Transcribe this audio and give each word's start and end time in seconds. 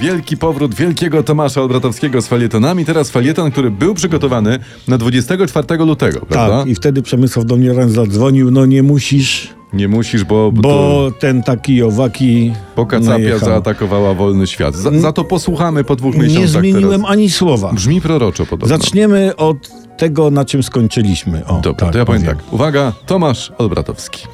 Wielki 0.00 0.36
powrót 0.36 0.74
wielkiego 0.74 1.22
Tomasza 1.22 1.60
Olbratowskiego 1.62 2.22
z 2.22 2.26
falietonami. 2.26 2.84
Teraz 2.84 3.10
falieton, 3.10 3.50
który 3.50 3.70
był 3.70 3.94
przygotowany 3.94 4.58
na 4.88 4.98
24 4.98 5.76
lutego, 5.78 6.20
prawda? 6.28 6.58
Tak, 6.58 6.68
i 6.68 6.74
wtedy 6.74 7.02
Przemysław 7.02 7.46
do 7.46 7.56
mnie 7.56 7.72
raz 7.72 7.90
zadzwonił, 7.92 8.50
no 8.50 8.66
nie 8.66 8.82
musisz, 8.82 9.48
Nie 9.72 9.88
musisz, 9.88 10.24
bo, 10.24 10.52
bo 10.52 11.10
ten 11.18 11.42
taki 11.42 11.82
owaki 11.82 12.52
pokacapia 12.74 13.10
najechał. 13.10 13.38
zaatakowała 13.48 14.14
wolny 14.14 14.46
świat. 14.46 14.74
Za, 14.76 14.90
za 14.98 15.12
to 15.12 15.24
posłuchamy 15.24 15.84
po 15.84 15.96
dwóch 15.96 16.14
miesiącach 16.14 16.42
Nie 16.42 16.48
zmieniłem 16.48 17.00
teraz. 17.00 17.12
ani 17.12 17.30
słowa. 17.30 17.72
Brzmi 17.72 18.00
proroczo 18.00 18.46
podobno. 18.46 18.76
Zaczniemy 18.78 19.36
od 19.36 19.70
tego, 20.00 20.30
na 20.30 20.44
czym 20.44 20.62
skończyliśmy. 20.62 21.46
O, 21.46 21.60
Dobra, 21.60 21.86
tak 21.86 21.92
to 21.92 21.98
ja 21.98 22.04
powiem 22.04 22.22
tak. 22.22 22.38
Uwaga, 22.50 22.92
Tomasz 23.06 23.52
Olbratowski. 23.58 24.26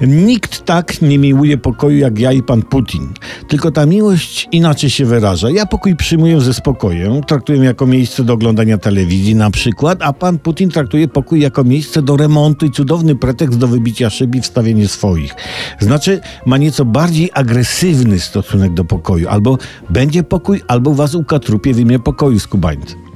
Nikt 0.00 0.64
tak 0.64 1.02
nie 1.02 1.18
miłuje 1.18 1.58
pokoju 1.58 1.98
jak 1.98 2.18
ja 2.18 2.32
i 2.32 2.42
pan 2.42 2.62
Putin. 2.62 3.12
Tylko 3.48 3.70
ta 3.70 3.86
miłość 3.86 4.48
inaczej 4.52 4.90
się 4.90 5.04
wyraża. 5.04 5.50
Ja 5.50 5.66
pokój 5.66 5.96
przyjmuję 5.96 6.40
ze 6.40 6.54
spokojem, 6.54 7.22
traktuję 7.22 7.64
jako 7.64 7.86
miejsce 7.86 8.24
do 8.24 8.32
oglądania 8.32 8.78
telewizji 8.78 9.34
na 9.34 9.50
przykład, 9.50 10.02
a 10.02 10.12
pan 10.12 10.38
Putin 10.38 10.70
traktuje 10.70 11.08
pokój 11.08 11.40
jako 11.40 11.64
miejsce 11.64 12.02
do 12.02 12.16
remontu 12.16 12.66
i 12.66 12.70
cudowny 12.70 13.16
pretekst 13.16 13.58
do 13.58 13.68
wybicia 13.68 14.10
szyb 14.10 14.34
i 14.34 14.40
wstawienia 14.40 14.88
swoich. 14.88 15.34
Znaczy, 15.80 16.20
ma 16.46 16.58
nieco 16.58 16.84
bardziej 16.84 17.30
agresywny 17.34 18.20
stosunek 18.20 18.74
do 18.74 18.84
pokoju. 18.84 19.28
Albo 19.28 19.58
będzie 19.90 20.22
pokój, 20.22 20.62
albo 20.68 20.94
was 20.94 21.14
ukatrupie 21.14 21.74
w 21.74 21.78
imię 21.78 21.98
pokoju 21.98 22.40
skubańcy. 22.40 23.07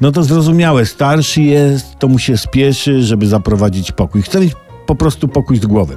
No 0.00 0.12
to 0.12 0.22
zrozumiałe, 0.22 0.86
starszy 0.86 1.42
jest, 1.42 1.86
to 1.98 2.08
mu 2.08 2.18
się 2.18 2.36
spieszy, 2.36 3.02
żeby 3.02 3.26
zaprowadzić 3.26 3.92
pokój. 3.92 4.22
Chce 4.22 4.40
mieć 4.40 4.52
po 4.86 4.94
prostu 4.94 5.28
pokój 5.28 5.58
z 5.58 5.66
głowy. 5.66 5.96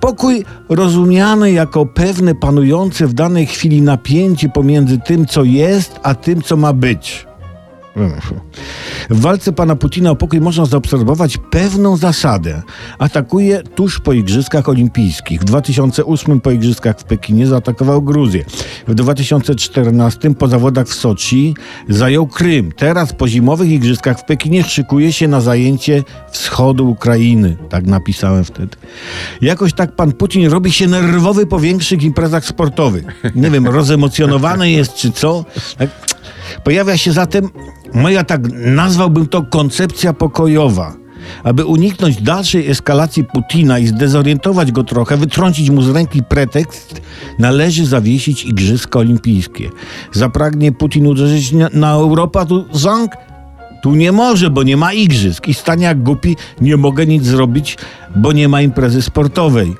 Pokój 0.00 0.44
rozumiany 0.68 1.52
jako 1.52 1.86
pewne 1.86 2.34
panujące 2.34 3.06
w 3.06 3.12
danej 3.12 3.46
chwili 3.46 3.82
napięcie 3.82 4.48
pomiędzy 4.48 4.98
tym, 4.98 5.26
co 5.26 5.44
jest, 5.44 6.00
a 6.02 6.14
tym, 6.14 6.42
co 6.42 6.56
ma 6.56 6.72
być. 6.72 7.26
W 9.10 9.20
walce 9.20 9.52
pana 9.52 9.76
Putina 9.76 10.10
o 10.10 10.16
pokój 10.16 10.40
można 10.40 10.66
zaobserwować 10.66 11.38
pewną 11.50 11.96
zasadę. 11.96 12.62
Atakuje 12.98 13.62
tuż 13.62 14.00
po 14.00 14.12
Igrzyskach 14.12 14.68
Olimpijskich. 14.68 15.40
W 15.40 15.44
2008 15.44 16.40
po 16.40 16.50
Igrzyskach 16.50 16.98
w 16.98 17.04
Pekinie 17.04 17.46
zaatakował 17.46 18.02
Gruzję. 18.02 18.44
W 18.88 18.94
2014 18.94 20.34
po 20.34 20.48
zawodach 20.48 20.86
w 20.86 20.94
Soczi 20.94 21.54
zajął 21.88 22.26
Krym. 22.26 22.72
Teraz 22.72 23.12
po 23.12 23.28
zimowych 23.28 23.70
Igrzyskach 23.70 24.18
w 24.18 24.24
Pekinie 24.24 24.64
szykuje 24.64 25.12
się 25.12 25.28
na 25.28 25.40
zajęcie 25.40 26.02
wschodu 26.30 26.90
Ukrainy. 26.90 27.56
Tak 27.68 27.86
napisałem 27.86 28.44
wtedy. 28.44 28.76
Jakoś 29.40 29.72
tak 29.72 29.96
pan 29.96 30.12
Putin 30.12 30.48
robi 30.48 30.72
się 30.72 30.86
nerwowy 30.86 31.46
po 31.46 31.60
większych 31.60 32.02
imprezach 32.02 32.44
sportowych. 32.44 33.04
Nie 33.34 33.50
wiem, 33.50 33.66
rozemocjonowany 33.66 34.70
jest 34.70 34.94
czy 34.94 35.12
co. 35.12 35.44
Tak. 35.78 35.90
Pojawia 36.64 36.96
się 36.96 37.12
zatem 37.12 37.48
moja 37.94 38.24
tak 38.24 38.40
nazwałbym 38.52 39.28
to 39.28 39.42
koncepcja 39.42 40.12
pokojowa. 40.12 41.02
Aby 41.44 41.64
uniknąć 41.64 42.22
dalszej 42.22 42.70
eskalacji 42.70 43.24
Putina 43.24 43.78
i 43.78 43.86
zdezorientować 43.86 44.72
go 44.72 44.84
trochę, 44.84 45.16
wytrącić 45.16 45.70
mu 45.70 45.82
z 45.82 45.90
ręki 45.90 46.22
pretekst, 46.22 47.02
należy 47.38 47.86
zawiesić 47.86 48.44
Igrzyska 48.44 48.98
Olimpijskie. 48.98 49.70
Zapragnie 50.12 50.72
Putin 50.72 51.06
uderzyć 51.06 51.52
na, 51.72 51.92
Europę, 51.92 52.46
tu 52.46 52.64
ząg? 52.72 53.12
Tu 53.82 53.94
nie 53.94 54.12
może, 54.12 54.50
bo 54.50 54.62
nie 54.62 54.76
ma 54.76 54.92
igrzysk. 54.92 55.48
I 55.48 55.54
stanie 55.54 55.84
jak 55.84 56.02
głupi, 56.02 56.36
nie 56.60 56.76
mogę 56.76 57.06
nic 57.06 57.24
zrobić, 57.24 57.78
bo 58.16 58.32
nie 58.32 58.48
ma 58.48 58.62
imprezy 58.62 59.02
sportowej. 59.02 59.74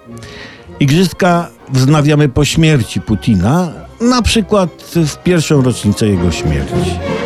Igrzyska 0.81 1.49
wznawiamy 1.73 2.29
po 2.29 2.45
śmierci 2.45 3.01
Putina, 3.01 3.73
na 4.01 4.23
przykład 4.23 4.71
w 4.95 5.17
pierwszą 5.17 5.63
rocznicę 5.63 6.07
jego 6.07 6.31
śmierci. 6.31 7.22